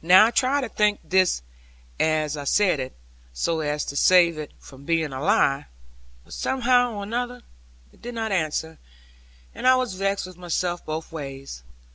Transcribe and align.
Now 0.00 0.24
I 0.24 0.30
tried 0.30 0.62
to 0.62 0.70
think 0.70 0.98
this 1.04 1.42
as 2.00 2.38
I 2.38 2.44
said 2.44 2.80
it, 2.80 2.94
so 3.34 3.60
as 3.60 3.84
to 3.84 3.96
save 3.96 4.38
it 4.38 4.50
from 4.58 4.86
being 4.86 5.12
a 5.12 5.20
lie; 5.22 5.66
but 6.24 6.32
somehow 6.32 6.94
or 6.94 7.14
other 7.14 7.42
it 7.92 8.00
did 8.00 8.14
not 8.14 8.32
answer, 8.32 8.78
and 9.54 9.68
I 9.68 9.76
was 9.76 9.92
vexed 9.92 10.24
with 10.24 10.38
myself 10.38 10.82
both 10.86 11.12
ways. 11.12 11.64